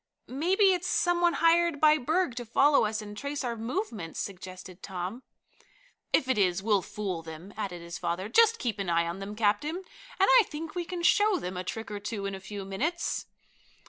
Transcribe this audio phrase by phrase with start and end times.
[0.27, 4.81] "Maybe it's some one hired by Berg to follow us and trace our movements," suggested
[4.81, 5.21] Tom.
[6.11, 8.27] "If it is we'll fool them," added his father.
[8.27, 9.85] "Just keep an eye on them, captain, and
[10.39, 13.27] I think we can show them a trick or two in a few minutes."